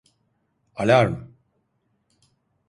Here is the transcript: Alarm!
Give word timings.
Alarm! 0.77 1.31